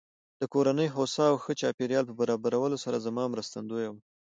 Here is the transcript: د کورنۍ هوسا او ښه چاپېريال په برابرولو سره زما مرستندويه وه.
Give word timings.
د 0.39 0.43
کورنۍ 0.53 0.87
هوسا 0.95 1.25
او 1.31 1.35
ښه 1.43 1.51
چاپېريال 1.61 2.03
په 2.07 2.13
برابرولو 2.19 2.77
سره 2.85 3.03
زما 3.05 3.23
مرستندويه 3.33 3.87
وه. 3.91 3.99